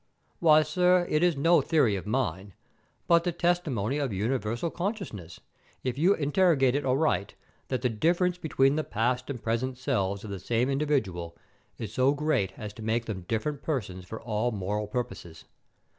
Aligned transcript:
"Why, 0.39 0.63
sir, 0.63 1.05
it 1.11 1.21
is 1.21 1.37
no 1.37 1.61
theory 1.61 1.95
of 1.95 2.07
mine, 2.07 2.55
but 3.07 3.23
the 3.23 3.31
testimony 3.31 3.99
of 3.99 4.11
universal 4.11 4.71
consciousness, 4.71 5.39
if 5.83 5.95
you 5.95 6.15
interrogate 6.15 6.73
it 6.73 6.83
aright, 6.83 7.35
that 7.67 7.83
the 7.83 7.89
difference 7.89 8.39
between 8.39 8.77
the 8.77 8.83
past 8.83 9.29
and 9.29 9.43
present 9.43 9.77
selves 9.77 10.23
of 10.23 10.31
the 10.31 10.39
same 10.39 10.71
individual 10.71 11.37
is 11.77 11.93
so 11.93 12.13
great 12.13 12.51
as 12.57 12.73
to 12.73 12.81
make 12.81 13.05
them 13.05 13.25
different 13.27 13.61
persons 13.61 14.03
for 14.03 14.19
all 14.19 14.51
moral 14.51 14.87
purposes. 14.87 15.45